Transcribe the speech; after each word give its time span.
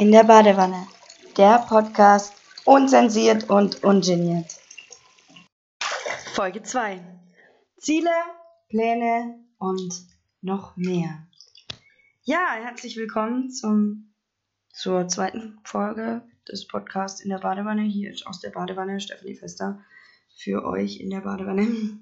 in 0.00 0.12
der 0.12 0.24
Badewanne. 0.24 0.88
Der 1.36 1.58
Podcast 1.68 2.32
unzensiert 2.64 3.50
und 3.50 3.84
ungeniert. 3.84 4.46
Folge 6.32 6.62
2. 6.62 7.02
Ziele, 7.76 8.08
Pläne 8.70 9.44
und 9.58 9.92
noch 10.40 10.74
mehr. 10.78 11.28
Ja, 12.22 12.54
herzlich 12.62 12.96
willkommen 12.96 13.50
zum, 13.50 14.14
zur 14.72 15.06
zweiten 15.06 15.60
Folge 15.64 16.22
des 16.50 16.66
Podcasts 16.66 17.20
in 17.20 17.28
der 17.28 17.40
Badewanne. 17.40 17.82
Hier 17.82 18.10
ist 18.10 18.26
aus 18.26 18.40
der 18.40 18.50
Badewanne 18.50 19.00
Stephanie 19.00 19.36
Fester 19.36 19.84
für 20.34 20.64
euch 20.64 20.98
in 21.00 21.10
der 21.10 21.20
Badewanne. 21.20 21.66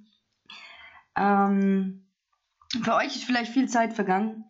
Ähm, 1.21 2.07
für 2.85 2.95
euch 2.95 3.17
ist 3.17 3.25
vielleicht 3.25 3.51
viel 3.51 3.69
Zeit 3.69 3.93
vergangen. 3.93 4.45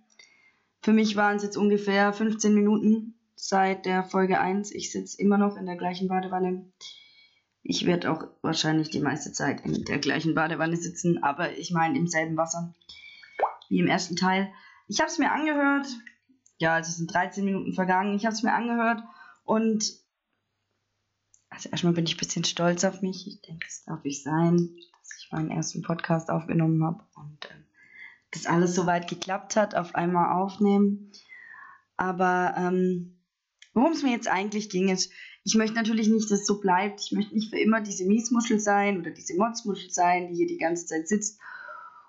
Für 0.82 0.92
mich 0.92 1.16
waren 1.16 1.36
es 1.38 1.42
jetzt 1.42 1.56
ungefähr 1.56 2.12
15 2.12 2.52
Minuten 2.52 3.17
seit 3.38 3.86
der 3.86 4.02
Folge 4.04 4.40
1. 4.40 4.72
Ich 4.72 4.92
sitze 4.92 5.20
immer 5.20 5.38
noch 5.38 5.56
in 5.56 5.66
der 5.66 5.76
gleichen 5.76 6.08
Badewanne. 6.08 6.70
Ich 7.62 7.86
werde 7.86 8.10
auch 8.10 8.24
wahrscheinlich 8.42 8.90
die 8.90 9.00
meiste 9.00 9.32
Zeit 9.32 9.64
in 9.64 9.84
der 9.84 9.98
gleichen 9.98 10.34
Badewanne 10.34 10.76
sitzen, 10.76 11.22
aber 11.22 11.56
ich 11.56 11.70
meine 11.70 11.98
im 11.98 12.06
selben 12.06 12.36
Wasser 12.36 12.74
wie 13.68 13.78
im 13.78 13.86
ersten 13.86 14.16
Teil. 14.16 14.52
Ich 14.86 15.00
habe 15.00 15.10
es 15.10 15.18
mir 15.18 15.30
angehört. 15.30 15.86
Ja, 16.58 16.74
also 16.74 16.88
es 16.88 16.96
sind 16.96 17.12
13 17.12 17.44
Minuten 17.44 17.74
vergangen. 17.74 18.16
Ich 18.16 18.24
habe 18.24 18.34
es 18.34 18.42
mir 18.42 18.52
angehört 18.52 19.02
und 19.44 19.84
also 21.50 21.68
erstmal 21.70 21.92
bin 21.92 22.04
ich 22.04 22.14
ein 22.14 22.18
bisschen 22.18 22.44
stolz 22.44 22.84
auf 22.84 23.02
mich. 23.02 23.26
Ich 23.26 23.42
denke, 23.42 23.66
es 23.68 23.84
darf 23.84 24.04
ich 24.04 24.22
sein, 24.22 24.76
dass 25.00 25.18
ich 25.18 25.32
meinen 25.32 25.50
ersten 25.50 25.82
Podcast 25.82 26.30
aufgenommen 26.30 26.84
habe 26.84 27.04
und 27.16 27.44
äh, 27.46 27.54
das 28.30 28.46
alles 28.46 28.74
so 28.74 28.86
weit 28.86 29.08
geklappt 29.08 29.56
hat, 29.56 29.74
auf 29.74 29.94
einmal 29.94 30.36
aufnehmen. 30.36 31.12
Aber 31.96 32.54
ähm, 32.56 33.17
Worum 33.78 33.92
es 33.92 34.02
mir 34.02 34.10
jetzt 34.10 34.26
eigentlich 34.26 34.70
ging, 34.70 34.88
ist, 34.88 35.12
ich 35.44 35.54
möchte 35.54 35.76
natürlich 35.76 36.08
nicht, 36.08 36.28
dass 36.32 36.40
es 36.40 36.46
so 36.46 36.58
bleibt. 36.58 37.00
Ich 37.00 37.12
möchte 37.12 37.32
nicht 37.32 37.48
für 37.48 37.60
immer 37.60 37.80
diese 37.80 38.04
Miesmuschel 38.06 38.58
sein 38.58 38.98
oder 38.98 39.12
diese 39.12 39.36
Motzmuschel 39.36 39.88
sein, 39.90 40.26
die 40.26 40.34
hier 40.34 40.48
die 40.48 40.58
ganze 40.58 40.86
Zeit 40.86 41.06
sitzt 41.06 41.38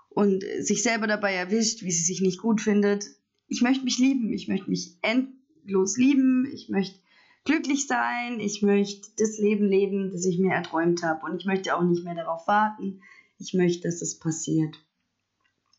und 0.09 0.44
sich 0.61 0.81
selber 0.81 1.05
dabei 1.05 1.35
erwischt, 1.35 1.83
wie 1.83 1.91
sie 1.91 2.02
sich 2.02 2.21
nicht 2.21 2.41
gut 2.41 2.59
findet. 2.59 3.05
Ich 3.47 3.61
möchte 3.61 3.83
mich 3.83 3.99
lieben. 3.99 4.33
Ich 4.33 4.47
möchte 4.47 4.67
mich 4.67 4.97
endlos 5.03 5.95
lieben. 5.95 6.49
Ich 6.52 6.69
möchte 6.69 6.97
glücklich 7.45 7.85
sein. 7.85 8.39
Ich 8.39 8.63
möchte 8.63 9.09
das 9.17 9.38
Leben 9.38 9.67
leben, 9.69 10.09
das 10.11 10.25
ich 10.25 10.39
mir 10.39 10.53
erträumt 10.53 11.03
habe. 11.03 11.23
Und 11.23 11.38
ich 11.38 11.45
möchte 11.45 11.77
auch 11.77 11.83
nicht 11.83 12.03
mehr 12.03 12.16
darauf 12.16 12.47
warten. 12.47 13.03
Ich 13.38 13.53
möchte, 13.53 13.88
dass 13.88 14.01
es 14.01 14.17
passiert. 14.17 14.75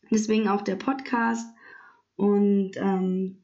Deswegen 0.09 0.47
auch 0.47 0.63
der 0.63 0.77
Podcast. 0.77 1.49
Und 2.15 2.77
ähm, 2.77 3.41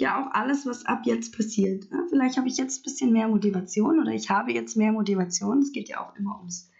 ja 0.00 0.22
auch 0.22 0.32
alles, 0.32 0.66
was 0.66 0.86
ab 0.86 1.02
jetzt 1.04 1.36
passiert. 1.36 1.84
Ja, 1.90 2.04
vielleicht 2.08 2.36
habe 2.36 2.48
ich 2.48 2.56
jetzt 2.56 2.80
ein 2.80 2.82
bisschen 2.84 3.12
mehr 3.12 3.28
Motivation 3.28 4.00
oder 4.00 4.12
ich 4.12 4.30
habe 4.30 4.52
jetzt 4.52 4.76
mehr 4.76 4.92
Motivation. 4.92 5.60
Es 5.60 5.72
geht 5.72 5.88
ja 5.88 6.00
auch 6.00 6.16
immer 6.16 6.36
ums 6.38 6.70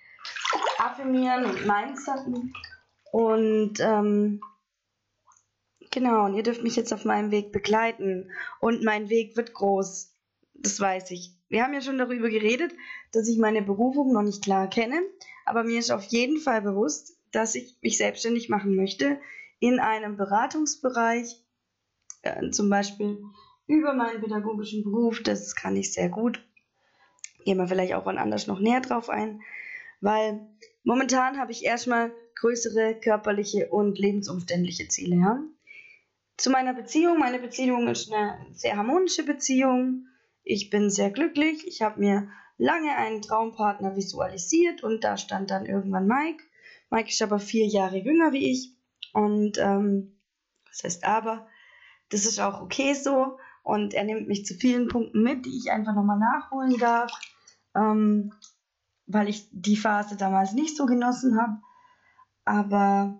Affirmieren 0.79 1.45
und 1.45 1.67
Mindsetten. 1.67 2.53
Und 3.13 3.81
ähm, 3.81 4.41
genau, 5.91 6.27
und 6.27 6.35
ihr 6.35 6.43
dürft 6.43 6.63
mich 6.63 6.77
jetzt 6.77 6.93
auf 6.93 7.05
meinem 7.05 7.31
Weg 7.31 7.53
begleiten. 7.53 8.31
Und 8.61 8.85
mein 8.85 9.09
Weg 9.09 9.37
wird 9.37 9.53
groß. 9.53 10.15
Das 10.55 10.81
weiß 10.81 11.11
ich. 11.13 11.35
Wir 11.49 11.63
haben 11.63 11.73
ja 11.73 11.81
schon 11.81 11.99
darüber 11.99 12.29
geredet, 12.29 12.73
dass 13.13 13.29
ich 13.29 13.39
meine 13.39 13.63
Berufung 13.63 14.13
noch 14.13 14.23
nicht 14.23 14.43
klar 14.43 14.69
kenne. 14.69 15.01
Aber 15.45 15.65
mir 15.65 15.79
ist 15.79 15.91
auf 15.91 16.05
jeden 16.05 16.39
Fall 16.39 16.63
bewusst, 16.63 17.19
dass 17.33 17.55
ich 17.55 17.77
mich 17.83 17.99
selbstständig 17.99 18.49
machen 18.49 18.75
möchte 18.77 19.19
in 19.61 19.81
einem 19.81 20.17
Beratungsbereich, 20.17 21.43
äh, 22.23 22.51
zum 22.51 22.69
Beispiel 22.69 23.19
über 23.67 23.95
meinen 23.95 24.21
pädagogischen 24.21 24.83
Beruf, 24.83 25.23
das 25.23 25.55
kann 25.55 25.77
ich 25.77 25.93
sehr 25.93 26.09
gut. 26.09 26.45
Gehen 27.45 27.59
wir 27.59 27.69
vielleicht 27.69 27.95
auch 27.95 28.07
wann 28.07 28.19
anders 28.19 28.47
noch 28.47 28.61
näher 28.61 28.81
drauf 28.81 29.09
ein, 29.11 29.43
weil 30.01 30.41
momentan 30.85 31.39
habe 31.39 31.53
ich 31.53 31.65
erstmal 31.65 32.13
größere 32.37 32.95
körperliche 33.01 33.69
und 33.69 33.99
lebensumständliche 33.99 34.89
Ziele. 34.89 35.17
Ja? 35.17 35.43
Zu 36.37 36.51
meiner 36.51 36.73
Beziehung. 36.73 37.19
Meine 37.19 37.39
Beziehung 37.39 37.89
ist 37.89 38.13
eine 38.13 38.39
sehr 38.53 38.77
harmonische 38.77 39.25
Beziehung. 39.25 40.07
Ich 40.45 40.71
bin 40.71 40.89
sehr 40.89 41.11
glücklich. 41.11 41.67
Ich 41.67 41.83
habe 41.83 42.01
mir 42.01 42.31
lange 42.57 42.97
einen 42.97 43.23
Traumpartner 43.23 43.97
visualisiert 43.97 44.83
und 44.83 45.05
da 45.05 45.17
stand 45.17 45.51
dann 45.51 45.67
irgendwann 45.67 46.07
Mike. 46.07 46.43
Mike 46.91 47.09
ist 47.09 47.23
aber 47.23 47.39
vier 47.39 47.67
Jahre 47.67 47.99
jünger 47.99 48.33
wie 48.33 48.53
ich. 48.53 48.73
Und 49.13 49.59
ähm, 49.59 50.21
das 50.69 50.85
heißt 50.85 51.05
aber, 51.05 51.49
das 52.11 52.25
ist 52.25 52.41
auch 52.41 52.61
okay 52.61 52.95
so. 52.95 53.39
Und 53.63 53.93
er 53.93 54.05
nimmt 54.05 54.29
mich 54.29 54.47
zu 54.47 54.55
vielen 54.55 54.89
Punkten 54.89 55.23
mit, 55.23 55.45
die 55.45 55.57
ich 55.57 55.71
einfach 55.71 55.95
nochmal 55.95 56.19
nachholen 56.19 56.79
darf, 56.79 57.13
ähm, 57.75 58.33
weil 59.07 59.29
ich 59.29 59.49
die 59.53 59.77
Phase 59.77 60.17
damals 60.17 60.53
nicht 60.53 60.77
so 60.77 60.87
genossen 60.87 61.39
habe. 61.41 61.59
Aber 62.45 63.19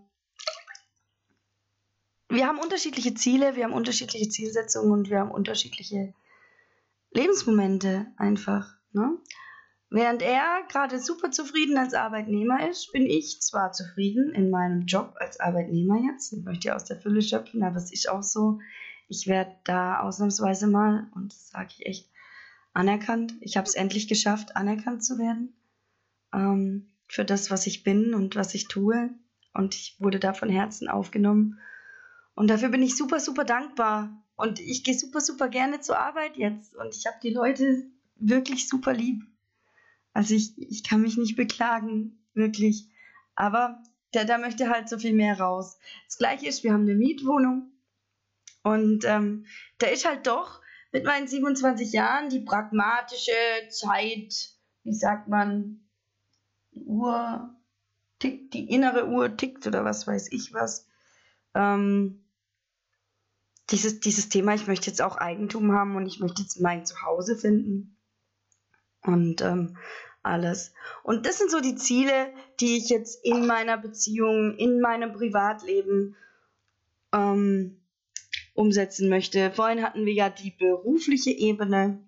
wir 2.31 2.47
haben 2.47 2.59
unterschiedliche 2.59 3.15
Ziele, 3.15 3.57
wir 3.57 3.65
haben 3.65 3.73
unterschiedliche 3.73 4.29
Zielsetzungen 4.29 4.93
und 4.93 5.11
wir 5.11 5.21
haben 5.21 5.31
unterschiedliche 5.31 6.15
Lebensmomente 7.11 8.07
einfach. 8.17 8.75
Ne? 8.93 9.19
Während 9.91 10.21
er 10.21 10.63
gerade 10.69 11.01
super 11.01 11.31
zufrieden 11.31 11.79
als 11.79 11.95
Arbeitnehmer 11.95 12.69
ist, 12.69 12.93
bin 12.93 13.07
ich 13.07 13.41
zwar 13.41 13.73
zufrieden 13.73 14.33
in 14.35 14.51
meinem 14.51 14.85
Job 14.85 15.15
als 15.19 15.41
Arbeitnehmer 15.41 15.99
jetzt. 16.13 16.33
Ich 16.33 16.45
möchte 16.45 16.69
ja 16.69 16.77
aus 16.77 16.85
der 16.85 17.01
Fülle 17.01 17.23
schöpfen, 17.23 17.63
aber 17.63 17.77
es 17.77 17.91
ist 17.91 18.09
auch 18.09 18.23
so, 18.23 18.61
ich 19.09 19.27
werde 19.27 19.55
da 19.65 20.01
ausnahmsweise 20.01 20.67
mal, 20.67 21.09
und 21.15 21.33
das 21.33 21.51
sage 21.51 21.71
ich 21.79 21.87
echt, 21.87 22.11
anerkannt. 22.75 23.35
Ich 23.41 23.57
habe 23.57 23.67
es 23.67 23.75
endlich 23.75 24.09
geschafft, 24.09 24.57
anerkannt 24.57 25.03
zu 25.03 25.19
werden 25.19 25.55
ähm, 26.35 26.87
für 27.09 27.25
das, 27.25 27.51
was 27.51 27.67
ich 27.67 27.83
bin 27.83 28.15
und 28.15 28.37
was 28.37 28.55
ich 28.55 28.69
tue. 28.69 29.11
Und 29.55 29.75
ich 29.75 29.97
wurde 29.99 30.21
da 30.21 30.35
von 30.35 30.51
Herzen 30.51 30.89
aufgenommen. 30.89 31.59
Und 32.35 32.49
dafür 32.49 32.69
bin 32.69 32.83
ich 32.83 32.97
super, 32.97 33.19
super 33.19 33.45
dankbar. 33.45 34.11
Und 34.37 34.61
ich 34.61 34.85
gehe 34.85 34.97
super, 34.97 35.21
super 35.21 35.49
gerne 35.49 35.81
zur 35.81 35.99
Arbeit 35.99 36.37
jetzt. 36.37 36.77
Und 36.77 36.95
ich 36.95 37.07
habe 37.07 37.17
die 37.23 37.33
Leute 37.33 37.87
wirklich 38.17 38.69
super 38.69 38.93
lieb. 38.93 39.28
Also 40.13 40.35
ich, 40.35 40.57
ich 40.59 40.85
kann 40.85 41.01
mich 41.01 41.17
nicht 41.17 41.37
beklagen, 41.37 42.25
wirklich. 42.35 42.89
Aber 43.35 43.83
der, 44.15 44.25
da 44.25 44.39
möchte 44.39 44.69
halt 44.69 44.89
so 44.89 44.99
viel 44.99 45.13
mehr 45.13 45.39
raus. 45.39 45.79
Das 46.07 46.19
gleiche 46.19 46.47
ist, 46.47 46.65
wir 46.65 46.73
haben 46.73 46.83
eine 46.83 46.95
Mietwohnung 46.95 47.73
und 48.63 49.05
ähm, 49.05 49.47
da 49.79 49.87
ist 49.87 50.07
halt 50.07 50.27
doch 50.27 50.61
mit 50.93 51.05
meinen 51.05 51.29
27 51.29 51.93
Jahren 51.93 52.29
die 52.29 52.41
pragmatische 52.41 53.33
Zeit, 53.71 54.55
wie 54.85 54.95
sagt 54.95 55.29
man, 55.29 55.81
Uhr 56.73 57.55
tickt, 58.19 58.55
die 58.55 58.71
innere 58.71 59.09
Uhr 59.09 59.37
tickt 59.37 59.67
oder 59.67 59.85
was 59.85 60.07
weiß 60.07 60.33
ich 60.33 60.53
was. 60.53 60.87
Ähm, 61.55 62.25
dieses, 63.71 64.01
dieses 64.01 64.29
Thema, 64.29 64.55
ich 64.55 64.67
möchte 64.67 64.87
jetzt 64.87 65.03
auch 65.03 65.17
Eigentum 65.17 65.73
haben 65.73 65.97
und 65.97 66.07
ich 66.07 66.21
möchte 66.21 66.43
jetzt 66.43 66.61
mein 66.61 66.87
Zuhause 66.87 67.37
finden. 67.37 67.98
Und 69.03 69.41
ähm, 69.43 69.77
alles. 70.23 70.75
Und 71.03 71.27
das 71.27 71.39
sind 71.39 71.51
so 71.51 71.61
die 71.61 71.77
Ziele, 71.77 72.33
die 72.61 72.77
ich 72.77 72.89
jetzt 72.89 73.25
in 73.25 73.47
meiner 73.47 73.79
Beziehung, 73.79 74.57
in 74.57 74.81
meinem 74.81 75.13
Privatleben 75.13 76.17
ähm, 77.13 77.81
umsetzen 78.55 79.09
möchte. 79.09 79.51
Vorhin 79.53 79.83
hatten 79.83 80.05
wir 80.05 80.13
ja 80.13 80.29
die 80.29 80.51
berufliche 80.51 81.31
Ebene. 81.31 82.05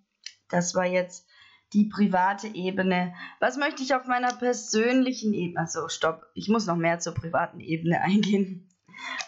Das 0.48 0.74
war 0.74 0.86
jetzt 0.86 1.26
die 1.72 1.84
private 1.84 2.48
Ebene. 2.48 3.14
Was 3.38 3.56
möchte 3.56 3.82
ich 3.82 3.94
auf 3.94 4.06
meiner 4.06 4.34
persönlichen 4.34 5.32
Ebene? 5.32 5.60
Also, 5.60 5.88
stopp, 5.88 6.26
ich 6.34 6.48
muss 6.48 6.66
noch 6.66 6.76
mehr 6.76 6.98
zur 6.98 7.14
privaten 7.14 7.60
Ebene 7.60 8.00
eingehen. 8.02 8.68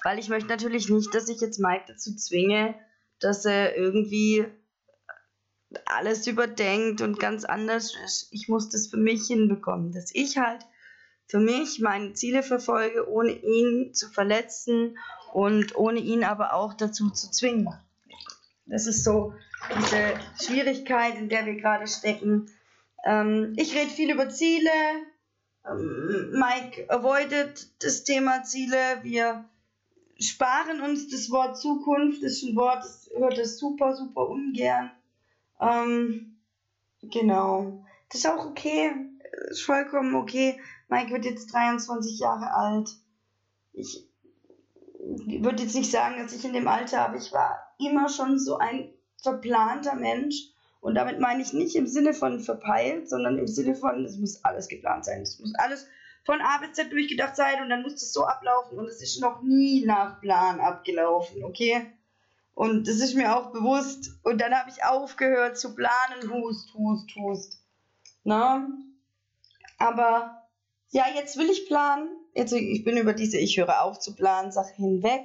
Weil 0.03 0.19
ich 0.19 0.29
möchte 0.29 0.49
natürlich 0.49 0.91
nicht, 0.91 1.15
dass 1.15 1.29
ich 1.29 1.41
jetzt 1.41 1.59
Mike 1.59 1.85
dazu 1.87 2.15
zwinge, 2.15 2.75
dass 3.21 3.45
er 3.45 3.77
irgendwie 3.77 4.45
alles 5.87 6.27
überdenkt 6.27 7.01
und 7.01 7.19
ganz 7.19 7.45
anders 7.45 7.95
ist. 8.05 8.29
Ich 8.31 8.49
muss 8.49 8.69
das 8.69 8.89
für 8.89 8.97
mich 8.97 9.27
hinbekommen, 9.27 9.93
dass 9.93 10.15
ich 10.15 10.39
halt 10.39 10.65
für 11.27 11.39
mich 11.41 11.81
meine 11.81 12.13
Ziele 12.13 12.43
verfolge, 12.43 13.09
ohne 13.09 13.33
ihn 13.33 13.95
zu 13.95 14.09
verletzen 14.11 14.99
und 15.33 15.77
ohne 15.77 16.01
ihn 16.01 16.25
aber 16.25 16.55
auch 16.55 16.75
dazu 16.75 17.11
zu 17.11 17.31
zwingen. 17.31 17.73
Das 18.67 18.87
ist 18.87 19.05
so 19.05 19.35
diese 19.77 20.15
Schwierigkeit, 20.45 21.17
in 21.17 21.29
der 21.29 21.47
wir 21.47 21.55
gerade 21.55 21.87
stecken. 21.87 22.51
Ähm, 23.05 23.55
ich 23.57 23.75
rede 23.75 23.91
viel 23.91 24.13
über 24.13 24.29
Ziele. 24.29 24.71
Ähm, 25.69 26.33
Mike 26.33 26.91
avoidet 26.91 27.69
das 27.83 28.05
Thema 28.05 28.43
Ziele. 28.45 28.77
Wir 29.03 29.45
sparen 30.19 30.81
uns 30.81 31.09
das 31.09 31.31
Wort 31.31 31.59
Zukunft. 31.59 32.23
Das 32.23 32.33
ist 32.33 32.45
ein 32.45 32.57
Wort, 32.57 32.85
das 32.85 33.11
hört 33.17 33.39
er 33.39 33.47
super, 33.47 33.97
super 33.97 34.29
ungern. 34.29 34.91
Ähm, 35.63 36.39
genau. 37.03 37.85
Das 38.11 38.21
ist 38.21 38.27
auch 38.27 38.47
okay. 38.47 38.93
Das 39.33 39.59
ist 39.59 39.63
vollkommen 39.63 40.15
okay. 40.15 40.61
Mike 40.89 41.13
wird 41.13 41.25
jetzt 41.25 41.53
23 41.53 42.19
Jahre 42.19 42.53
alt. 42.53 42.91
Ich 43.73 44.07
würde 44.99 45.63
jetzt 45.63 45.75
nicht 45.75 45.91
sagen, 45.91 46.17
dass 46.19 46.35
ich 46.35 46.45
in 46.45 46.53
dem 46.53 46.69
Alter, 46.69 47.07
aber 47.07 47.17
ich 47.17 47.33
war 47.33 47.75
immer 47.79 48.09
schon 48.09 48.39
so 48.39 48.59
ein 48.59 48.93
verplanter 49.23 49.95
Mensch. 49.95 50.51
Und 50.81 50.97
damit 50.97 51.21
meine 51.21 51.43
ich 51.43 51.53
nicht 51.53 51.77
im 51.77 51.87
Sinne 51.87 52.13
von 52.13 52.41
verpeilt, 52.41 53.09
sondern 53.09 53.39
im 53.39 53.47
Sinne 53.47 53.77
von, 53.77 54.05
es 54.05 54.19
muss 54.19 54.45
alles 54.45 54.69
geplant 54.69 55.05
sein. 55.05 55.23
Es 55.23 55.39
muss 55.39 55.55
alles 55.55 55.87
von 56.25 56.41
A 56.41 56.59
bis 56.59 56.73
Z 56.73 56.91
durchgedacht 56.93 57.37
sein 57.37 57.63
und 57.63 57.71
dann 57.71 57.83
muss 57.83 57.95
es 57.95 58.13
so 58.13 58.25
ablaufen 58.25 58.79
und 58.79 58.87
es 58.87 59.03
ist 59.03 59.21
noch 59.21 59.43
nie 59.43 59.85
nach 59.85 60.21
Plan 60.21 60.61
abgelaufen, 60.61 61.43
okay? 61.45 61.87
Und 62.55 62.87
das 62.87 62.97
ist 62.97 63.15
mir 63.15 63.37
auch 63.37 63.53
bewusst. 63.53 64.19
Und 64.23 64.41
dann 64.41 64.55
habe 64.55 64.71
ich 64.71 64.85
aufgehört 64.85 65.59
zu 65.59 65.75
planen, 65.75 66.31
hust, 66.31 66.75
hust, 66.75 67.15
hust. 67.17 67.59
Na? 68.25 68.69
Aber 69.79 70.43
ja, 70.91 71.07
jetzt 71.15 71.37
will 71.39 71.51
ich 71.51 71.67
planen. 71.67 72.09
Jetzt, 72.35 72.53
ich 72.53 72.85
bin 72.85 72.97
über 72.97 73.15
diese 73.15 73.39
Ich 73.39 73.59
höre 73.59 73.83
auf 73.83 73.99
zu 73.99 74.15
planen 74.15 74.53
Sache 74.53 74.75
hinweg. 74.77 75.23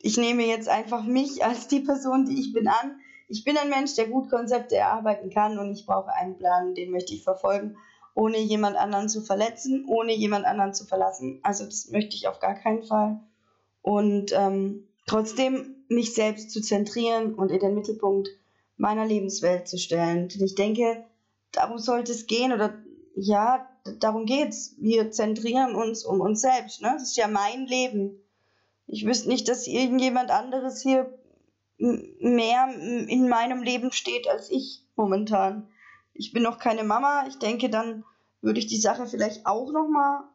Ich 0.00 0.16
nehme 0.16 0.44
jetzt 0.44 0.68
einfach 0.68 1.02
mich 1.02 1.44
als 1.44 1.68
die 1.68 1.80
Person, 1.80 2.26
die 2.26 2.40
ich 2.40 2.52
bin, 2.52 2.68
an. 2.68 3.00
Ich 3.28 3.44
bin 3.44 3.56
ein 3.56 3.68
Mensch, 3.68 3.94
der 3.94 4.08
gut 4.08 4.30
Konzepte 4.30 4.76
erarbeiten 4.76 5.30
kann 5.30 5.58
und 5.58 5.72
ich 5.72 5.86
brauche 5.86 6.12
einen 6.12 6.38
Plan, 6.38 6.74
den 6.74 6.90
möchte 6.90 7.14
ich 7.14 7.24
verfolgen, 7.24 7.76
ohne 8.14 8.38
jemand 8.38 8.76
anderen 8.76 9.08
zu 9.08 9.20
verletzen, 9.20 9.84
ohne 9.86 10.14
jemand 10.14 10.44
anderen 10.44 10.72
zu 10.72 10.86
verlassen. 10.86 11.40
Also 11.42 11.64
das 11.64 11.90
möchte 11.90 12.16
ich 12.16 12.28
auf 12.28 12.38
gar 12.38 12.54
keinen 12.54 12.84
Fall. 12.84 13.20
Und 13.82 14.32
ähm, 14.32 14.88
trotzdem 15.06 15.77
mich 15.88 16.14
selbst 16.14 16.50
zu 16.50 16.60
zentrieren 16.60 17.34
und 17.34 17.50
in 17.50 17.60
den 17.60 17.74
Mittelpunkt 17.74 18.28
meiner 18.76 19.06
Lebenswelt 19.06 19.68
zu 19.68 19.78
stellen. 19.78 20.28
Denn 20.28 20.44
ich 20.44 20.54
denke, 20.54 21.04
darum 21.52 21.78
sollte 21.78 22.12
es 22.12 22.26
gehen 22.26 22.52
oder 22.52 22.74
ja, 23.14 23.68
darum 23.98 24.26
geht's. 24.26 24.76
Wir 24.78 25.10
zentrieren 25.10 25.74
uns 25.74 26.04
um 26.04 26.20
uns 26.20 26.40
selbst. 26.40 26.82
Ne? 26.82 26.90
Das 26.92 27.02
ist 27.02 27.16
ja 27.16 27.26
mein 27.26 27.66
Leben. 27.66 28.20
Ich 28.86 29.04
wüsste 29.04 29.28
nicht, 29.28 29.48
dass 29.48 29.66
irgendjemand 29.66 30.30
anderes 30.30 30.82
hier 30.82 31.12
mehr 31.78 32.68
in 33.08 33.28
meinem 33.28 33.62
Leben 33.62 33.92
steht 33.92 34.28
als 34.28 34.50
ich 34.50 34.84
momentan. 34.96 35.68
Ich 36.12 36.32
bin 36.32 36.42
noch 36.42 36.58
keine 36.58 36.84
Mama. 36.84 37.26
Ich 37.28 37.38
denke, 37.38 37.70
dann 37.70 38.04
würde 38.40 38.58
ich 38.58 38.66
die 38.66 38.80
Sache 38.80 39.06
vielleicht 39.06 39.46
auch 39.46 39.70
noch 39.72 39.88
mal 39.88 40.28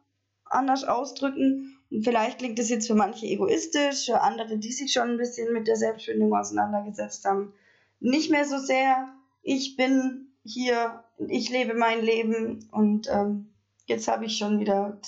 anders 0.44 0.84
ausdrücken. 0.84 1.73
Vielleicht 2.02 2.38
klingt 2.38 2.58
das 2.58 2.70
jetzt 2.70 2.86
für 2.86 2.94
manche 2.94 3.26
egoistisch, 3.26 4.06
für 4.06 4.20
andere, 4.20 4.58
die 4.58 4.72
sich 4.72 4.92
schon 4.92 5.10
ein 5.10 5.16
bisschen 5.16 5.52
mit 5.52 5.68
der 5.68 5.76
Selbstfindung 5.76 6.34
auseinandergesetzt 6.34 7.24
haben, 7.24 7.52
nicht 8.00 8.30
mehr 8.30 8.44
so 8.44 8.58
sehr. 8.58 9.08
Ich 9.42 9.76
bin 9.76 10.28
hier, 10.44 11.04
ich 11.28 11.50
lebe 11.50 11.74
mein 11.74 12.02
Leben 12.02 12.68
und 12.72 13.08
ähm, 13.10 13.50
jetzt 13.86 14.08
habe 14.08 14.24
ich 14.26 14.36
schon 14.36 14.60
wieder, 14.60 15.00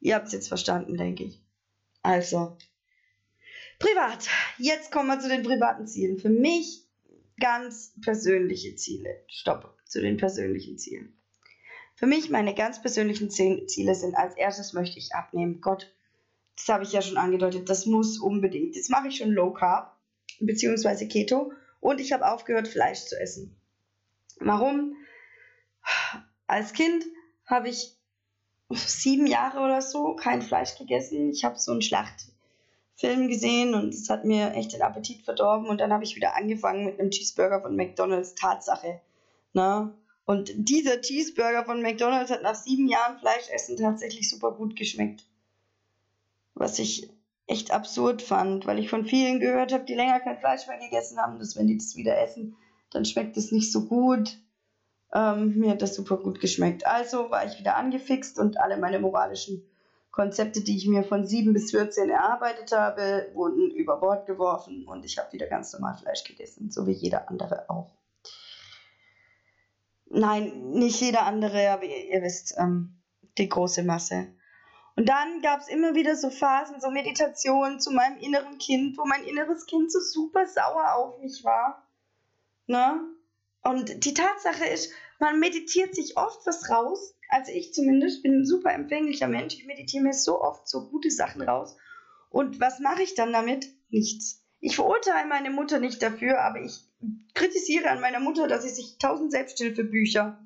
ihr 0.00 0.14
habt 0.14 0.28
es 0.28 0.32
jetzt 0.32 0.48
verstanden, 0.48 0.96
denke 0.96 1.24
ich. 1.24 1.40
Also, 2.02 2.56
privat. 3.78 4.28
Jetzt 4.58 4.90
kommen 4.92 5.08
wir 5.08 5.20
zu 5.20 5.28
den 5.28 5.42
privaten 5.42 5.86
Zielen. 5.86 6.18
Für 6.18 6.28
mich 6.30 6.86
ganz 7.38 7.94
persönliche 8.02 8.76
Ziele. 8.76 9.22
Stopp, 9.28 9.76
zu 9.84 10.00
den 10.00 10.16
persönlichen 10.16 10.78
Zielen. 10.78 11.16
Für 11.96 12.06
mich 12.06 12.28
meine 12.30 12.54
ganz 12.54 12.82
persönlichen 12.82 13.30
Ziele 13.30 13.94
sind 13.94 14.16
als 14.16 14.36
erstes 14.36 14.72
möchte 14.72 14.98
ich 14.98 15.14
abnehmen. 15.14 15.60
Gott, 15.60 15.94
das 16.56 16.68
habe 16.68 16.84
ich 16.84 16.92
ja 16.92 17.02
schon 17.02 17.16
angedeutet, 17.16 17.68
das 17.68 17.86
muss 17.86 18.18
unbedingt. 18.18 18.76
Jetzt 18.76 18.90
mache 18.90 19.08
ich 19.08 19.16
schon 19.16 19.30
Low 19.30 19.52
Carb 19.52 19.96
beziehungsweise 20.40 21.08
Keto 21.08 21.52
und 21.80 22.00
ich 22.00 22.12
habe 22.12 22.30
aufgehört 22.30 22.68
Fleisch 22.68 23.04
zu 23.04 23.18
essen. 23.20 23.56
Warum? 24.40 24.96
Als 26.46 26.72
Kind 26.72 27.04
habe 27.46 27.68
ich 27.68 27.96
sieben 28.70 29.26
Jahre 29.26 29.60
oder 29.60 29.82
so 29.82 30.16
kein 30.16 30.42
Fleisch 30.42 30.76
gegessen. 30.78 31.30
Ich 31.30 31.44
habe 31.44 31.58
so 31.58 31.72
einen 31.72 31.82
Schlachtfilm 31.82 33.28
gesehen 33.28 33.74
und 33.74 33.94
es 33.94 34.08
hat 34.08 34.24
mir 34.24 34.52
echt 34.54 34.72
den 34.72 34.82
Appetit 34.82 35.24
verdorben 35.24 35.68
und 35.68 35.80
dann 35.80 35.92
habe 35.92 36.04
ich 36.04 36.16
wieder 36.16 36.36
angefangen 36.36 36.84
mit 36.84 36.98
einem 36.98 37.10
Cheeseburger 37.10 37.60
von 37.60 37.76
McDonald's. 37.76 38.34
Tatsache. 38.34 39.00
Ne? 39.52 39.92
Und 40.24 40.52
dieser 40.56 41.00
Cheeseburger 41.00 41.64
von 41.64 41.82
McDonald's 41.82 42.30
hat 42.30 42.42
nach 42.42 42.54
sieben 42.54 42.88
Jahren 42.88 43.18
Fleischessen 43.18 43.76
tatsächlich 43.76 44.30
super 44.30 44.52
gut 44.52 44.74
geschmeckt. 44.74 45.24
Was 46.54 46.78
ich 46.78 47.10
echt 47.46 47.72
absurd 47.72 48.22
fand, 48.22 48.66
weil 48.66 48.78
ich 48.78 48.88
von 48.88 49.04
vielen 49.04 49.40
gehört 49.40 49.72
habe, 49.72 49.84
die 49.84 49.94
länger 49.94 50.20
kein 50.20 50.38
Fleisch 50.38 50.66
mehr 50.66 50.78
gegessen 50.78 51.18
haben, 51.18 51.38
dass 51.38 51.56
wenn 51.56 51.66
die 51.66 51.76
das 51.76 51.96
wieder 51.96 52.18
essen, 52.18 52.56
dann 52.90 53.04
schmeckt 53.04 53.36
es 53.36 53.52
nicht 53.52 53.72
so 53.72 53.86
gut. 53.86 54.38
Ähm, 55.12 55.58
mir 55.58 55.70
hat 55.70 55.82
das 55.82 55.94
super 55.94 56.16
gut 56.16 56.40
geschmeckt. 56.40 56.86
Also 56.86 57.30
war 57.30 57.44
ich 57.44 57.58
wieder 57.58 57.76
angefixt 57.76 58.38
und 58.38 58.58
alle 58.58 58.78
meine 58.78 58.98
moralischen 58.98 59.62
Konzepte, 60.10 60.62
die 60.62 60.76
ich 60.76 60.86
mir 60.86 61.02
von 61.02 61.26
7 61.26 61.52
bis 61.52 61.72
14 61.72 62.08
erarbeitet 62.08 62.72
habe, 62.72 63.30
wurden 63.34 63.70
über 63.72 63.98
Bord 63.98 64.26
geworfen 64.26 64.86
und 64.86 65.04
ich 65.04 65.18
habe 65.18 65.32
wieder 65.32 65.46
ganz 65.46 65.72
normal 65.72 65.96
Fleisch 65.96 66.22
gegessen, 66.24 66.70
so 66.70 66.86
wie 66.86 66.92
jeder 66.92 67.28
andere 67.28 67.68
auch. 67.68 67.90
Nein, 70.06 70.70
nicht 70.70 71.00
jeder 71.00 71.26
andere, 71.26 71.70
aber 71.70 71.82
ihr, 71.82 72.12
ihr 72.12 72.22
wisst, 72.22 72.54
ähm, 72.56 73.02
die 73.38 73.48
große 73.48 73.82
Masse. 73.82 74.28
Und 74.96 75.08
dann 75.08 75.42
gab 75.42 75.60
es 75.60 75.68
immer 75.68 75.94
wieder 75.94 76.14
so 76.14 76.30
Phasen, 76.30 76.80
so 76.80 76.90
Meditationen 76.90 77.80
zu 77.80 77.90
meinem 77.90 78.18
inneren 78.18 78.58
Kind, 78.58 78.96
wo 78.96 79.04
mein 79.04 79.24
inneres 79.24 79.66
Kind 79.66 79.90
so 79.90 80.00
super 80.00 80.46
sauer 80.46 80.94
auf 80.94 81.18
mich 81.20 81.42
war. 81.42 81.88
Ne? 82.66 83.00
Und 83.62 84.04
die 84.04 84.14
Tatsache 84.14 84.66
ist, 84.66 84.92
man 85.18 85.40
meditiert 85.40 85.94
sich 85.94 86.16
oft 86.16 86.46
was 86.46 86.70
raus. 86.70 87.14
Also 87.28 87.50
ich 87.50 87.74
zumindest 87.74 88.22
bin 88.22 88.40
ein 88.40 88.46
super 88.46 88.72
empfänglicher 88.72 89.26
Mensch. 89.26 89.54
Ich 89.54 89.66
meditiere 89.66 90.04
mir 90.04 90.12
so 90.12 90.40
oft 90.40 90.68
so 90.68 90.88
gute 90.88 91.10
Sachen 91.10 91.42
raus. 91.42 91.76
Und 92.30 92.60
was 92.60 92.78
mache 92.78 93.02
ich 93.02 93.14
dann 93.14 93.32
damit? 93.32 93.66
Nichts. 93.90 94.44
Ich 94.60 94.76
verurteile 94.76 95.26
meine 95.28 95.50
Mutter 95.50 95.78
nicht 95.78 96.02
dafür, 96.02 96.40
aber 96.40 96.60
ich 96.60 96.84
kritisiere 97.34 97.90
an 97.90 98.00
meiner 98.00 98.20
Mutter, 98.20 98.48
dass 98.48 98.62
sie 98.62 98.70
sich 98.70 98.98
tausend 98.98 99.32
Selbsthilfebücher 99.32 100.38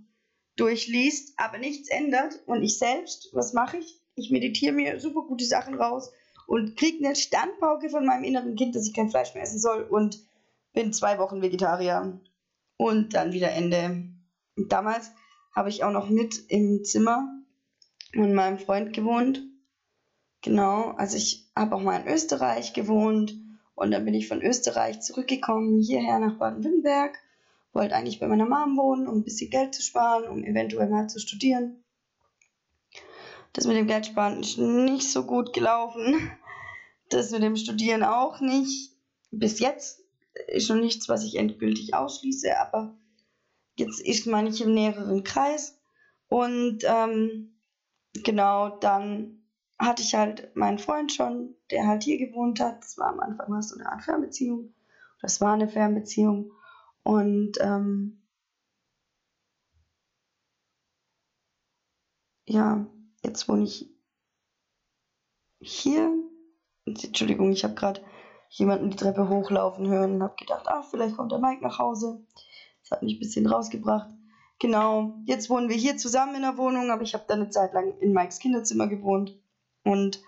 durchliest, 0.56 1.34
aber 1.38 1.58
nichts 1.58 1.88
ändert. 1.88 2.40
Und 2.46 2.62
ich 2.62 2.78
selbst, 2.78 3.30
was 3.32 3.52
mache 3.52 3.78
ich? 3.78 3.97
Ich 4.18 4.30
meditiere 4.30 4.72
mir 4.72 5.00
super 5.00 5.22
gute 5.22 5.44
Sachen 5.44 5.74
raus 5.74 6.12
und 6.46 6.76
kriege 6.76 7.04
eine 7.04 7.14
Standpauke 7.14 7.90
von 7.90 8.04
meinem 8.04 8.24
inneren 8.24 8.56
Kind, 8.56 8.74
dass 8.74 8.86
ich 8.86 8.94
kein 8.94 9.10
Fleisch 9.10 9.34
mehr 9.34 9.42
essen 9.42 9.60
soll 9.60 9.82
und 9.82 10.18
bin 10.72 10.92
zwei 10.92 11.18
Wochen 11.18 11.42
Vegetarier. 11.42 12.20
Und 12.76 13.14
dann 13.14 13.32
wieder 13.32 13.50
Ende. 13.50 14.04
Und 14.56 14.72
damals 14.72 15.10
habe 15.54 15.68
ich 15.68 15.82
auch 15.82 15.90
noch 15.90 16.08
mit 16.08 16.44
im 16.48 16.84
Zimmer 16.84 17.28
mit 18.12 18.32
meinem 18.32 18.58
Freund 18.58 18.92
gewohnt. 18.92 19.42
Genau, 20.42 20.92
also 20.96 21.16
ich 21.16 21.50
habe 21.56 21.74
auch 21.74 21.82
mal 21.82 22.00
in 22.00 22.06
Österreich 22.06 22.72
gewohnt 22.72 23.34
und 23.74 23.90
dann 23.90 24.04
bin 24.04 24.14
ich 24.14 24.28
von 24.28 24.40
Österreich 24.40 25.00
zurückgekommen 25.00 25.80
hierher 25.80 26.18
nach 26.20 26.38
Baden-Württemberg. 26.38 27.18
Wollte 27.72 27.96
eigentlich 27.96 28.20
bei 28.20 28.28
meiner 28.28 28.48
Mom 28.48 28.76
wohnen, 28.76 29.08
um 29.08 29.18
ein 29.18 29.24
bisschen 29.24 29.50
Geld 29.50 29.74
zu 29.74 29.82
sparen, 29.82 30.24
um 30.24 30.44
eventuell 30.44 30.88
mal 30.88 31.08
zu 31.08 31.18
studieren. 31.18 31.84
Das 33.58 33.66
mit 33.66 33.76
dem 33.76 33.88
Geldsparen 33.88 34.38
ist 34.38 34.56
nicht 34.56 35.10
so 35.10 35.26
gut 35.26 35.52
gelaufen. 35.52 36.30
Das 37.08 37.32
mit 37.32 37.42
dem 37.42 37.56
Studieren 37.56 38.04
auch 38.04 38.40
nicht. 38.40 38.92
Bis 39.32 39.58
jetzt 39.58 40.00
ist 40.46 40.70
noch 40.70 40.76
nichts, 40.76 41.08
was 41.08 41.24
ich 41.24 41.34
endgültig 41.34 41.92
ausschließe, 41.92 42.56
aber 42.56 42.96
jetzt 43.74 44.00
ist 44.00 44.28
man 44.28 44.44
nicht 44.44 44.60
im 44.60 44.74
näheren 44.74 45.24
Kreis. 45.24 45.76
Und 46.28 46.84
ähm, 46.84 47.58
genau, 48.22 48.78
dann 48.78 49.42
hatte 49.76 50.04
ich 50.04 50.14
halt 50.14 50.54
meinen 50.54 50.78
Freund 50.78 51.12
schon, 51.12 51.56
der 51.72 51.88
halt 51.88 52.04
hier 52.04 52.18
gewohnt 52.18 52.60
hat. 52.60 52.84
Das 52.84 52.96
war 52.96 53.08
am 53.08 53.18
Anfang 53.18 53.50
mal 53.50 53.62
so 53.62 53.74
eine 53.74 53.90
Art 53.90 54.04
Fernbeziehung. 54.04 54.72
Das 55.20 55.40
war 55.40 55.54
eine 55.54 55.66
Fernbeziehung. 55.66 56.52
Und 57.02 57.54
ähm, 57.60 58.22
ja, 62.46 62.86
jetzt 63.22 63.48
wohne 63.48 63.64
ich 63.64 63.88
hier. 65.60 66.12
Entschuldigung, 66.84 67.52
ich 67.52 67.64
habe 67.64 67.74
gerade 67.74 68.02
jemanden 68.50 68.90
die 68.90 68.96
Treppe 68.96 69.28
hochlaufen 69.28 69.88
hören 69.88 70.14
und 70.14 70.22
habe 70.22 70.36
gedacht, 70.36 70.66
ach, 70.66 70.84
vielleicht 70.90 71.16
kommt 71.16 71.32
der 71.32 71.38
Mike 71.38 71.62
nach 71.62 71.78
Hause. 71.78 72.24
Das 72.82 72.92
hat 72.92 73.02
mich 73.02 73.16
ein 73.16 73.20
bisschen 73.20 73.46
rausgebracht. 73.46 74.08
Genau, 74.58 75.14
jetzt 75.26 75.50
wohnen 75.50 75.68
wir 75.68 75.76
hier 75.76 75.96
zusammen 75.98 76.34
in 76.34 76.42
der 76.42 76.56
Wohnung, 76.56 76.90
aber 76.90 77.02
ich 77.02 77.14
habe 77.14 77.24
dann 77.28 77.42
eine 77.42 77.50
Zeit 77.50 77.72
lang 77.74 77.96
in 78.00 78.12
Mikes 78.12 78.38
Kinderzimmer 78.38 78.88
gewohnt. 78.88 79.38
Und 79.84 80.22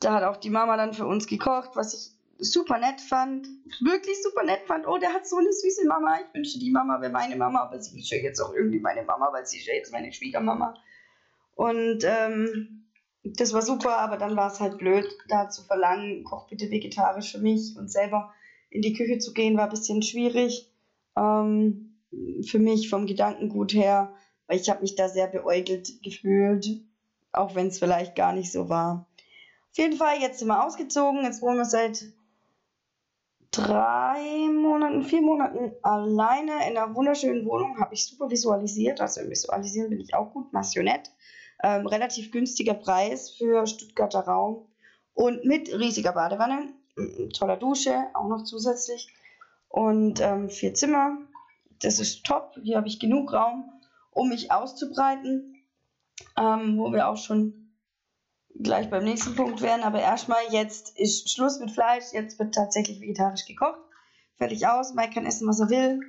da 0.00 0.14
hat 0.14 0.24
auch 0.24 0.36
die 0.36 0.50
Mama 0.50 0.76
dann 0.76 0.94
für 0.94 1.06
uns 1.06 1.26
gekocht, 1.26 1.70
was 1.74 1.94
ich 1.94 2.14
super 2.38 2.78
nett 2.78 3.00
fand. 3.00 3.46
Wirklich 3.80 4.20
super 4.22 4.42
nett 4.42 4.62
fand. 4.66 4.86
Oh, 4.88 4.98
der 4.98 5.12
hat 5.12 5.28
so 5.28 5.36
eine 5.36 5.52
süße 5.52 5.86
Mama. 5.86 6.18
Ich 6.20 6.34
wünschte, 6.34 6.58
die 6.58 6.70
Mama 6.70 7.00
wäre 7.00 7.12
meine 7.12 7.36
Mama, 7.36 7.60
aber 7.60 7.80
sie 7.80 8.00
ist 8.00 8.10
ja 8.10 8.18
jetzt 8.18 8.40
auch 8.40 8.52
irgendwie 8.52 8.80
meine 8.80 9.02
Mama, 9.02 9.32
weil 9.32 9.46
sie 9.46 9.58
ist 9.58 9.66
ja 9.66 9.74
jetzt 9.74 9.92
meine 9.92 10.12
Schwiegermama. 10.12 10.74
Und 11.54 12.04
ähm, 12.04 12.84
das 13.22 13.52
war 13.52 13.62
super, 13.62 13.98
aber 13.98 14.16
dann 14.16 14.36
war 14.36 14.52
es 14.52 14.60
halt 14.60 14.78
blöd, 14.78 15.06
da 15.28 15.48
zu 15.48 15.62
verlangen, 15.62 16.24
koch 16.24 16.48
bitte 16.48 16.70
vegetarisch 16.70 17.32
für 17.32 17.38
mich 17.38 17.76
und 17.76 17.90
selber 17.90 18.32
in 18.70 18.82
die 18.82 18.92
Küche 18.92 19.18
zu 19.18 19.32
gehen, 19.32 19.56
war 19.56 19.64
ein 19.64 19.70
bisschen 19.70 20.02
schwierig. 20.02 20.70
Ähm, 21.16 21.94
für 22.46 22.58
mich 22.58 22.88
vom 22.90 23.06
Gedankengut 23.06 23.72
her, 23.74 24.12
weil 24.46 24.60
ich 24.60 24.68
habe 24.70 24.82
mich 24.82 24.94
da 24.94 25.08
sehr 25.08 25.26
beäugelt 25.26 26.02
gefühlt, 26.02 26.66
auch 27.32 27.54
wenn 27.54 27.68
es 27.68 27.78
vielleicht 27.78 28.14
gar 28.14 28.32
nicht 28.32 28.52
so 28.52 28.68
war. 28.68 29.06
Auf 29.70 29.78
jeden 29.78 29.96
Fall, 29.96 30.20
jetzt 30.20 30.38
sind 30.38 30.48
wir 30.48 30.64
ausgezogen, 30.64 31.24
jetzt 31.24 31.42
wohnen 31.42 31.58
wir 31.58 31.64
seit 31.64 32.04
drei 33.50 34.48
Monaten, 34.52 35.02
vier 35.02 35.22
Monaten 35.22 35.72
alleine 35.82 36.68
in 36.68 36.76
einer 36.76 36.94
wunderschönen 36.94 37.46
Wohnung, 37.46 37.78
habe 37.78 37.94
ich 37.94 38.06
super 38.06 38.30
visualisiert. 38.30 39.00
Also 39.00 39.20
im 39.20 39.30
Visualisieren 39.30 39.90
bin 39.90 40.00
ich 40.00 40.14
auch 40.14 40.32
gut, 40.32 40.52
Massionett. 40.52 41.10
Ähm, 41.64 41.86
relativ 41.86 42.30
günstiger 42.30 42.74
Preis 42.74 43.30
für 43.30 43.66
Stuttgarter 43.66 44.20
Raum 44.20 44.68
und 45.14 45.46
mit 45.46 45.72
riesiger 45.72 46.12
Badewanne, 46.12 46.74
toller 47.32 47.56
Dusche, 47.56 48.04
auch 48.12 48.28
noch 48.28 48.44
zusätzlich 48.44 49.08
und 49.70 50.20
ähm, 50.20 50.50
vier 50.50 50.74
Zimmer. 50.74 51.16
Das 51.80 52.00
ist 52.00 52.26
top. 52.26 52.58
Hier 52.62 52.76
habe 52.76 52.88
ich 52.88 53.00
genug 53.00 53.32
Raum, 53.32 53.72
um 54.10 54.28
mich 54.28 54.52
auszubreiten, 54.52 55.64
ähm, 56.36 56.76
wo 56.76 56.92
wir 56.92 57.08
auch 57.08 57.16
schon 57.16 57.74
gleich 58.54 58.90
beim 58.90 59.04
nächsten 59.04 59.34
Punkt 59.34 59.62
wären. 59.62 59.84
Aber 59.84 60.00
erstmal, 60.00 60.42
jetzt 60.50 60.98
ist 60.98 61.30
Schluss 61.30 61.60
mit 61.60 61.70
Fleisch. 61.70 62.12
Jetzt 62.12 62.38
wird 62.38 62.54
tatsächlich 62.54 63.00
vegetarisch 63.00 63.46
gekocht. 63.46 63.80
Fertig 64.36 64.66
aus. 64.66 64.92
Mike 64.92 65.14
kann 65.14 65.24
essen, 65.24 65.48
was 65.48 65.60
er 65.60 65.70
will. 65.70 66.00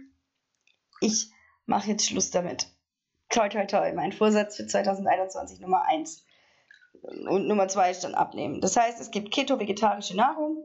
Ich 1.00 1.32
mache 1.66 1.92
jetzt 1.92 2.06
Schluss 2.06 2.30
damit. 2.30 2.75
Toi, 3.36 3.50
toi, 3.50 3.66
toi. 3.66 3.92
Mein 3.92 4.14
Vorsatz 4.14 4.56
für 4.56 4.66
2021 4.66 5.60
Nummer 5.60 5.84
1. 5.90 6.24
Und 7.02 7.50
Nummer 7.50 7.68
2 7.68 7.92
ist 7.92 8.06
dann 8.06 8.16
abnehmen. 8.16 8.62
Das 8.62 8.78
heißt, 8.78 9.02
es 9.02 9.12
gibt 9.12 9.34
keto-vegetarische 9.34 10.16
Nahrung 10.16 10.64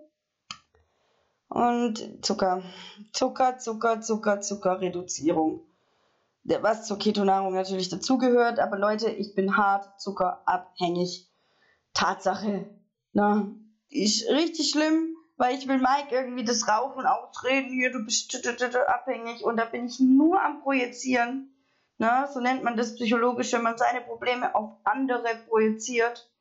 und 1.48 2.24
Zucker. 2.24 2.62
Zucker, 3.12 3.58
Zucker, 3.58 4.00
Zucker, 4.02 4.40
Zuckerreduzierung. 4.40 5.66
Was 6.44 6.86
zur 6.86 6.96
Keto-Nahrung 6.96 7.54
natürlich 7.54 7.88
dazugehört, 7.88 8.60
aber 8.60 8.78
Leute, 8.78 9.10
ich 9.10 9.34
bin 9.34 9.56
hart 9.56 10.00
zuckerabhängig. 10.00 11.28
Tatsache. 11.92 12.70
Na, 13.12 13.48
ist 13.88 14.30
richtig 14.30 14.70
schlimm, 14.70 15.16
weil 15.36 15.56
ich 15.56 15.66
will 15.66 15.78
Mike 15.78 16.14
irgendwie 16.14 16.44
das 16.44 16.68
Rauchen 16.68 17.04
ausreden, 17.04 17.70
hier, 17.72 17.90
du 17.90 18.04
bist 18.04 18.32
abhängig 18.86 19.42
und 19.42 19.56
da 19.56 19.64
bin 19.64 19.86
ich 19.86 19.98
nur 19.98 20.40
am 20.40 20.62
Projizieren. 20.62 21.52
Na, 22.00 22.26
so 22.26 22.40
nennt 22.40 22.64
man 22.64 22.78
das 22.78 22.94
psychologisch, 22.94 23.52
wenn 23.52 23.62
man 23.62 23.76
seine 23.76 24.00
Probleme 24.00 24.54
auf 24.54 24.70
andere 24.84 25.36
projiziert. 25.46 26.32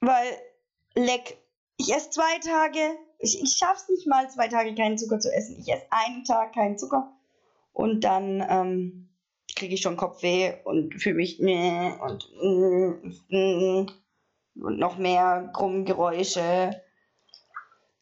Weil, 0.00 0.36
leck, 0.94 1.38
ich 1.78 1.90
esse 1.90 2.10
zwei 2.10 2.38
Tage, 2.40 2.98
ich, 3.18 3.42
ich 3.42 3.56
schaff's 3.56 3.88
nicht 3.88 4.06
mal 4.06 4.28
zwei 4.28 4.48
Tage 4.48 4.74
keinen 4.74 4.98
Zucker 4.98 5.20
zu 5.20 5.32
essen. 5.32 5.58
Ich 5.58 5.72
esse 5.72 5.86
einen 5.88 6.22
Tag 6.24 6.52
keinen 6.52 6.76
Zucker 6.76 7.16
und 7.72 8.04
dann 8.04 8.44
ähm, 8.46 9.08
kriege 9.56 9.72
ich 9.74 9.80
schon 9.80 9.96
Kopfweh 9.96 10.52
und 10.64 11.00
fühle 11.00 11.16
mich 11.16 11.40
nee, 11.40 11.90
und, 11.98 12.30
mm, 13.30 13.86
und 14.62 14.78
noch 14.78 14.98
mehr 14.98 15.50
Krummgeräusche. 15.54 16.78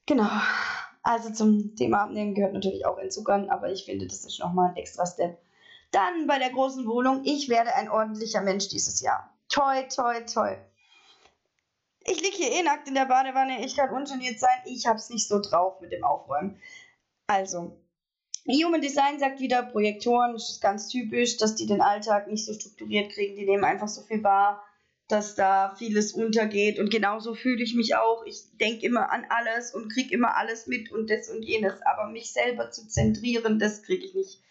Genau. 0.07 0.31
Also 1.05 1.33
zum 1.33 1.77
Thema 1.77 2.03
Abnehmen 2.03 2.35
gehört 2.35 2.55
natürlich 2.55 2.87
auch 2.87 2.99
Entzuckern, 2.99 3.51
aber 3.51 3.71
ich 3.71 3.85
finde, 3.85 4.09
das 4.09 4.25
ist 4.25 4.41
nochmal 4.41 4.71
ein 4.71 4.77
extra 4.77 5.07
Step. 5.07 5.39
Dann 5.93 6.27
bei 6.27 6.39
der 6.39 6.51
großen 6.51 6.87
Wohnung, 6.87 7.23
ich 7.25 7.49
werde 7.49 7.75
ein 7.75 7.91
ordentlicher 7.91 8.41
Mensch 8.41 8.69
dieses 8.69 9.01
Jahr. 9.01 9.33
Toi, 9.49 9.83
toi, 9.95 10.21
toi. 10.23 10.57
Ich 12.05 12.21
liege 12.21 12.37
hier 12.37 12.53
eh 12.53 12.63
nackt 12.63 12.89
in 12.89 12.95
der 12.95 13.05
Badewanne, 13.05 13.65
ich 13.65 13.77
kann 13.77 13.91
ungeniert 13.91 14.41
sein, 14.41 14.59
ich 14.65 14.87
hab's 14.87 15.11
nicht 15.11 15.29
so 15.29 15.41
drauf 15.41 15.81
mit 15.81 15.93
dem 15.93 16.03
Aufräumen. 16.03 16.59
Also, 17.29 17.77
Human 18.47 18.81
Design 18.81 19.21
sagt 19.21 19.39
wieder, 19.39 19.63
Projektoren, 19.63 20.33
das 20.33 20.51
ist 20.51 20.61
ganz 20.61 20.89
typisch, 20.89 21.37
dass 21.37 21.55
die 21.55 21.67
den 21.67 21.81
Alltag 21.81 22.27
nicht 22.27 22.45
so 22.45 22.55
strukturiert 22.55 23.13
kriegen, 23.13 23.37
die 23.37 23.45
nehmen 23.45 23.65
einfach 23.65 23.87
so 23.87 24.03
viel 24.03 24.25
wahr, 24.25 24.65
dass 25.09 25.35
da 25.35 25.75
vieles 25.77 26.13
untergeht 26.13 26.79
und 26.79 26.91
genauso 26.91 27.35
fühle 27.35 27.63
ich 27.63 27.75
mich 27.75 27.95
auch. 27.95 28.25
Ich 28.25 28.57
denke 28.59 28.87
immer 28.87 29.13
an 29.13 29.27
alles 29.29 29.75
und 29.75 29.93
kriege 29.93 30.15
immer 30.15 30.37
alles 30.37 30.67
mit 30.67 30.91
und 30.91 31.09
das 31.11 31.29
und 31.29 31.43
jenes, 31.43 31.81
aber 31.83 32.09
mich 32.09 32.33
selber 32.33 32.71
zu 32.71 32.89
zentrieren, 32.89 33.59
das 33.59 33.83
kriege 33.83 34.07
ich 34.07 34.15
nicht. 34.15 34.43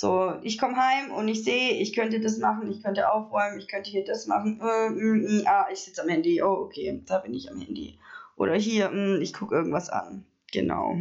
So, 0.00 0.32
ich 0.40 0.56
komme 0.56 0.76
heim 0.76 1.10
und 1.10 1.28
ich 1.28 1.44
sehe, 1.44 1.72
ich 1.72 1.92
könnte 1.92 2.20
das 2.20 2.38
machen, 2.38 2.70
ich 2.70 2.82
könnte 2.82 3.12
aufräumen, 3.12 3.58
ich 3.58 3.68
könnte 3.68 3.90
hier 3.90 4.02
das 4.02 4.26
machen. 4.26 4.58
Äh, 4.58 4.88
mm, 4.88 5.42
mm, 5.42 5.46
ah, 5.46 5.66
ich 5.70 5.80
sitze 5.80 6.00
am 6.00 6.08
Handy. 6.08 6.42
Oh, 6.42 6.64
okay, 6.64 7.02
da 7.04 7.18
bin 7.18 7.34
ich 7.34 7.50
am 7.50 7.60
Handy. 7.60 7.98
Oder 8.34 8.54
hier, 8.54 8.88
mh, 8.88 9.18
mm, 9.18 9.20
ich 9.20 9.34
gucke 9.34 9.56
irgendwas 9.56 9.90
an. 9.90 10.24
Genau. 10.52 10.96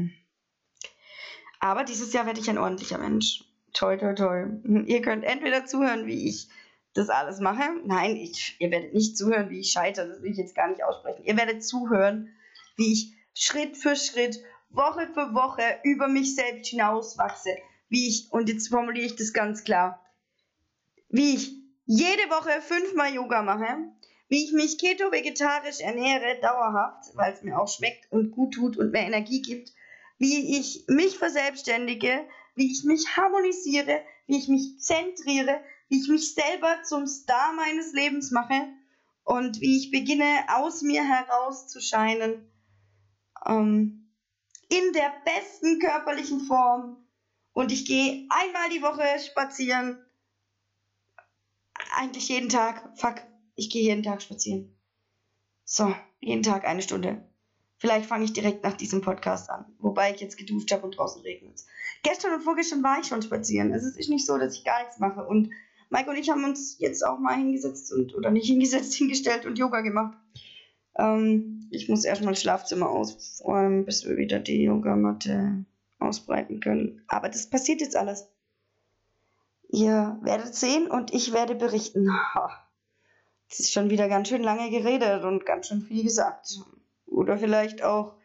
Aber 1.61 1.85
dieses 1.85 2.11
Jahr 2.11 2.25
werde 2.25 2.41
ich 2.41 2.49
ein 2.49 2.57
ordentlicher 2.57 2.97
Mensch. 2.97 3.45
Toll, 3.71 3.97
toll, 3.99 4.15
toll. 4.15 4.61
Ihr 4.87 5.01
könnt 5.01 5.23
entweder 5.23 5.65
zuhören, 5.65 6.05
wie 6.05 6.27
ich 6.27 6.49
das 6.93 7.07
alles 7.07 7.39
mache. 7.39 7.69
Nein, 7.85 8.17
ich, 8.17 8.57
ihr 8.59 8.69
werdet 8.69 8.93
nicht 8.93 9.17
zuhören, 9.17 9.49
wie 9.49 9.61
ich 9.61 9.71
scheitere. 9.71 10.09
Das 10.09 10.21
will 10.21 10.31
ich 10.31 10.37
jetzt 10.37 10.55
gar 10.55 10.67
nicht 10.67 10.83
aussprechen. 10.83 11.23
Ihr 11.23 11.37
werdet 11.37 11.63
zuhören, 11.63 12.33
wie 12.75 12.91
ich 12.91 13.13
Schritt 13.33 13.77
für 13.77 13.95
Schritt, 13.95 14.43
Woche 14.69 15.07
für 15.13 15.33
Woche 15.33 15.63
über 15.85 16.09
mich 16.09 16.35
selbst 16.35 16.67
hinauswachse. 16.67 17.51
Wie 17.89 18.07
ich, 18.07 18.31
und 18.31 18.49
jetzt 18.49 18.69
formuliere 18.69 19.07
ich 19.07 19.15
das 19.15 19.33
ganz 19.33 19.63
klar, 19.63 20.03
wie 21.09 21.35
ich 21.35 21.51
jede 21.85 22.29
Woche 22.29 22.61
fünfmal 22.61 23.13
Yoga 23.13 23.41
mache, 23.41 23.89
wie 24.27 24.43
ich 24.43 24.53
mich 24.53 24.77
keto-vegetarisch 24.77 25.79
ernähre, 25.79 26.39
dauerhaft, 26.39 27.15
weil 27.15 27.33
es 27.33 27.41
mir 27.41 27.59
auch 27.59 27.67
schmeckt 27.67 28.11
und 28.11 28.31
gut 28.31 28.53
tut 28.53 28.77
und 28.77 28.91
mehr 28.91 29.07
Energie 29.07 29.41
gibt, 29.41 29.73
wie 30.19 30.59
ich 30.59 30.85
mich 30.87 31.17
verselbstständige, 31.17 32.25
wie 32.53 32.71
ich 32.71 32.83
mich 32.83 33.17
harmonisiere, 33.17 34.01
wie 34.27 34.37
ich 34.37 34.47
mich 34.47 34.79
zentriere, 34.79 35.59
wie 35.87 35.99
ich 35.99 36.07
mich 36.07 36.35
selber 36.35 36.83
zum 36.83 37.07
Star 37.07 37.53
meines 37.53 37.93
Lebens 37.93 38.29
mache 38.29 38.67
und 39.23 39.59
wie 39.61 39.77
ich 39.77 39.89
beginne, 39.89 40.45
aus 40.49 40.83
mir 40.83 41.03
heraus 41.03 41.67
zu 41.67 41.81
scheinen, 41.81 42.51
ähm, 43.47 44.11
in 44.69 44.93
der 44.93 45.11
besten 45.25 45.79
körperlichen 45.79 46.41
Form. 46.41 46.97
Und 47.53 47.71
ich 47.71 47.85
gehe 47.85 48.27
einmal 48.29 48.69
die 48.69 48.81
Woche 48.81 49.03
spazieren. 49.19 49.97
Eigentlich 51.95 52.29
jeden 52.29 52.49
Tag. 52.49 52.97
Fuck, 52.97 53.21
ich 53.55 53.69
gehe 53.69 53.83
jeden 53.83 54.03
Tag 54.03 54.21
spazieren. 54.21 54.75
So, 55.65 55.93
jeden 56.19 56.43
Tag 56.43 56.65
eine 56.65 56.81
Stunde. 56.81 57.23
Vielleicht 57.77 58.07
fange 58.07 58.25
ich 58.25 58.33
direkt 58.33 58.63
nach 58.63 58.73
diesem 58.73 59.01
Podcast 59.01 59.49
an, 59.49 59.65
wobei 59.79 60.13
ich 60.13 60.19
jetzt 60.19 60.37
geduscht 60.37 60.71
habe 60.71 60.83
und 60.83 60.97
draußen 60.97 61.21
regnet. 61.21 61.63
Gestern 62.03 62.33
und 62.33 62.41
vorgestern 62.41 62.83
war 62.83 62.99
ich 62.99 63.07
schon 63.07 63.21
spazieren. 63.21 63.73
Es 63.73 63.83
ist 63.83 64.09
nicht 64.09 64.25
so, 64.25 64.37
dass 64.37 64.55
ich 64.55 64.65
gar 64.65 64.81
nichts 64.81 64.99
mache. 64.99 65.25
Und 65.25 65.49
Mike 65.89 66.09
und 66.09 66.17
ich 66.17 66.29
haben 66.29 66.43
uns 66.43 66.77
jetzt 66.79 67.05
auch 67.05 67.19
mal 67.19 67.35
hingesetzt 67.35 67.93
und, 67.93 68.13
oder 68.15 68.31
nicht 68.31 68.47
hingesetzt, 68.47 68.93
hingestellt 68.95 69.45
und 69.45 69.57
Yoga 69.57 69.81
gemacht. 69.81 70.17
Ähm, 70.97 71.67
ich 71.71 71.87
muss 71.87 72.03
erstmal 72.03 72.33
das 72.33 72.41
Schlafzimmer 72.41 72.89
ausräumen, 72.89 73.85
bis 73.85 74.05
wir 74.05 74.17
wieder 74.17 74.39
die 74.39 74.63
Yogamatte 74.63 75.65
ausbreiten 75.99 76.59
können. 76.59 77.03
Aber 77.07 77.29
das 77.29 77.49
passiert 77.49 77.81
jetzt 77.81 77.95
alles. 77.95 78.27
Ihr 79.69 80.17
werdet 80.21 80.55
sehen 80.55 80.89
und 80.89 81.13
ich 81.13 81.31
werde 81.31 81.55
berichten. 81.55 82.09
Es 83.49 83.59
ist 83.59 83.71
schon 83.71 83.89
wieder 83.89 84.07
ganz 84.09 84.27
schön 84.27 84.41
lange 84.41 84.69
geredet 84.69 85.23
und 85.23 85.45
ganz 85.45 85.67
schön 85.67 85.81
viel 85.81 86.03
gesagt. 86.03 86.59
Oder 87.05 87.37
vielleicht 87.37 87.83
auch 87.83 88.15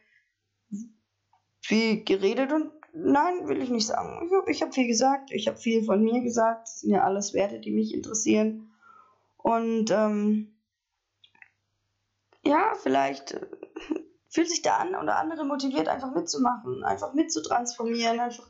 viel 1.60 2.04
geredet 2.04 2.52
und 2.52 2.70
nein, 2.94 3.48
will 3.48 3.62
ich 3.62 3.70
nicht 3.70 3.86
sagen. 3.86 4.30
Ich 4.48 4.62
habe 4.62 4.72
viel 4.72 4.86
gesagt, 4.86 5.32
ich 5.32 5.48
habe 5.48 5.58
viel 5.58 5.84
von 5.84 6.02
mir 6.02 6.22
gesagt. 6.22 6.68
Das 6.68 6.80
sind 6.80 6.90
ja 6.90 7.02
alles 7.04 7.34
Werte, 7.34 7.60
die 7.60 7.72
mich 7.72 7.94
interessieren. 7.94 8.70
Und 9.36 9.90
ähm, 9.90 10.54
ja, 12.44 12.74
vielleicht 12.82 13.32
äh, 13.32 13.46
fühlt 14.34 14.50
sich 14.50 14.62
der 14.62 14.80
eine 14.80 15.00
oder 15.00 15.16
andere 15.16 15.44
motiviert, 15.44 15.86
einfach 15.86 16.12
mitzumachen, 16.12 16.82
einfach 16.82 17.14
mitzutransformieren, 17.14 18.18
einfach 18.18 18.48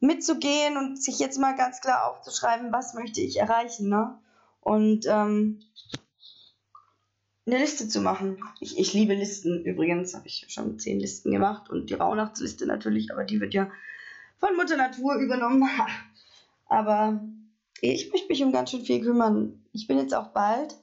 mitzugehen 0.00 0.78
und 0.78 1.00
sich 1.00 1.18
jetzt 1.18 1.38
mal 1.38 1.54
ganz 1.54 1.82
klar 1.82 2.08
aufzuschreiben, 2.08 2.72
was 2.72 2.94
möchte 2.94 3.20
ich 3.20 3.38
erreichen. 3.38 3.90
Ne? 3.90 4.18
Und 4.62 5.04
ähm, 5.06 5.60
eine 7.44 7.58
Liste 7.58 7.86
zu 7.86 8.00
machen. 8.00 8.38
Ich, 8.60 8.78
ich 8.78 8.94
liebe 8.94 9.14
Listen 9.14 9.62
übrigens, 9.64 10.14
habe 10.14 10.26
ich 10.26 10.46
schon 10.48 10.78
zehn 10.78 10.98
Listen 10.98 11.30
gemacht 11.30 11.68
und 11.68 11.90
die 11.90 11.94
Rauhnachtsliste 11.94 12.64
natürlich, 12.66 13.12
aber 13.12 13.24
die 13.24 13.40
wird 13.40 13.52
ja 13.52 13.70
von 14.38 14.56
Mutter 14.56 14.78
Natur 14.78 15.16
übernommen. 15.16 15.68
aber 16.66 17.20
ich 17.82 18.10
möchte 18.10 18.28
mich 18.28 18.42
um 18.42 18.52
ganz 18.52 18.70
schön 18.70 18.86
viel 18.86 19.04
kümmern. 19.04 19.62
Ich 19.72 19.86
bin 19.86 19.98
jetzt 19.98 20.14
auch 20.14 20.28
bald 20.28 20.74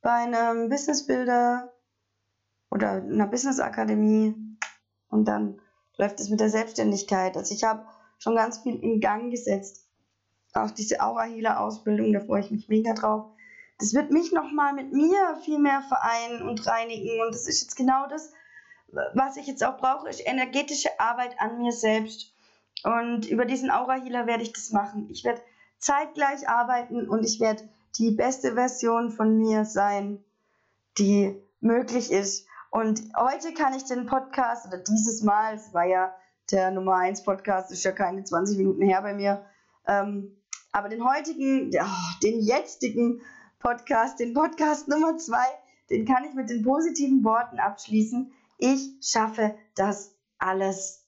bei 0.00 0.12
einem 0.12 0.70
Business 0.70 1.06
Builder 1.06 1.75
oder 2.70 2.92
einer 2.92 3.26
Business 3.26 3.60
Akademie 3.60 4.34
und 5.08 5.26
dann 5.26 5.60
läuft 5.96 6.20
es 6.20 6.28
mit 6.28 6.40
der 6.40 6.50
Selbstständigkeit. 6.50 7.36
Also 7.36 7.54
ich 7.54 7.64
habe 7.64 7.86
schon 8.18 8.36
ganz 8.36 8.58
viel 8.58 8.76
in 8.76 9.00
Gang 9.00 9.30
gesetzt. 9.30 9.86
Auch 10.52 10.70
diese 10.70 11.00
Aura 11.00 11.24
Healer 11.24 11.60
Ausbildung, 11.60 12.12
da 12.12 12.20
freue 12.20 12.40
ich 12.40 12.50
mich 12.50 12.68
mega 12.68 12.94
drauf 12.94 13.30
das 13.78 13.92
wird 13.94 14.10
mich 14.10 14.32
nochmal 14.32 14.72
mit 14.72 14.92
mir 14.92 15.36
viel 15.44 15.58
mehr 15.58 15.82
vereinen 15.82 16.42
und 16.48 16.66
reinigen. 16.66 17.20
Und 17.20 17.34
das 17.34 17.46
ist 17.46 17.62
jetzt 17.62 17.76
genau 17.76 18.06
das, 18.08 18.32
was 19.14 19.36
ich 19.36 19.46
jetzt 19.46 19.64
auch 19.64 19.76
brauche, 19.76 20.08
ist 20.08 20.26
energetische 20.26 20.98
Arbeit 20.98 21.38
an 21.38 21.58
mir 21.58 21.72
selbst. 21.72 22.32
Und 22.84 23.26
über 23.26 23.44
diesen 23.44 23.70
Aura 23.70 23.94
Healer 23.94 24.26
werde 24.26 24.42
ich 24.42 24.52
das 24.52 24.70
machen. 24.70 25.08
Ich 25.10 25.24
werde 25.24 25.42
zeitgleich 25.78 26.48
arbeiten 26.48 27.08
und 27.08 27.24
ich 27.24 27.40
werde 27.40 27.68
die 27.98 28.12
beste 28.12 28.54
Version 28.54 29.10
von 29.10 29.36
mir 29.36 29.64
sein, 29.64 30.24
die 30.98 31.36
möglich 31.60 32.10
ist. 32.10 32.46
Und 32.76 33.04
heute 33.16 33.54
kann 33.54 33.72
ich 33.72 33.84
den 33.84 34.04
Podcast, 34.04 34.66
oder 34.66 34.76
dieses 34.76 35.22
Mal, 35.22 35.54
es 35.54 35.72
war 35.72 35.86
ja 35.86 36.14
der 36.50 36.70
Nummer 36.70 36.96
1 36.96 37.24
Podcast, 37.24 37.72
ist 37.72 37.84
ja 37.84 37.92
keine 37.92 38.22
20 38.22 38.58
Minuten 38.58 38.82
her 38.82 39.00
bei 39.00 39.14
mir, 39.14 39.46
ähm, 39.86 40.36
aber 40.72 40.90
den 40.90 41.02
heutigen, 41.02 41.70
den 42.22 42.40
jetzigen 42.42 43.22
Podcast, 43.60 44.20
den 44.20 44.34
Podcast 44.34 44.88
Nummer 44.88 45.16
2, 45.16 45.38
den 45.88 46.04
kann 46.04 46.24
ich 46.24 46.34
mit 46.34 46.50
den 46.50 46.62
positiven 46.64 47.24
Worten 47.24 47.58
abschließen. 47.58 48.30
Ich 48.58 48.90
schaffe 49.00 49.54
das 49.74 50.14
alles. 50.36 51.02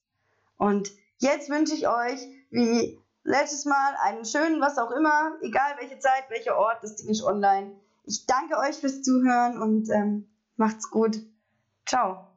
Und 0.57 0.91
jetzt 1.19 1.51
wünsche 1.51 1.75
ich 1.75 1.87
euch, 1.87 2.27
wie 2.49 2.99
letztes 3.25 3.67
Mal, 3.67 3.95
einen 4.05 4.25
schönen, 4.25 4.63
was 4.63 4.79
auch 4.79 4.91
immer, 4.91 5.37
egal 5.43 5.77
welche 5.79 5.99
Zeit, 5.99 6.31
welcher 6.31 6.57
Ort, 6.57 6.83
das 6.83 6.97
Ding 6.97 7.11
ist 7.11 7.23
online. 7.23 7.73
Ich 8.05 8.25
danke 8.25 8.57
euch 8.57 8.79
fürs 8.79 9.03
Zuhören 9.03 9.61
und 9.61 9.91
ähm, 9.91 10.31
macht's 10.57 10.89
gut. 10.89 11.21
Ciao. 11.89 12.28